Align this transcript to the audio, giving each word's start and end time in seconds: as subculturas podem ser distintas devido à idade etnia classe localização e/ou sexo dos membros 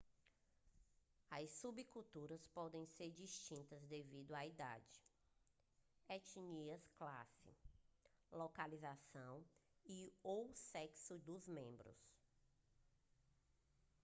as 1.31 1.51
subculturas 1.51 2.47
podem 2.53 2.87
ser 2.87 3.11
distintas 3.11 3.83
devido 3.85 4.33
à 4.33 4.43
idade 4.43 4.99
etnia 6.09 6.81
classe 6.97 7.53
localização 8.31 9.45
e/ou 9.85 10.51
sexo 10.55 11.19
dos 11.19 11.47
membros 11.47 11.99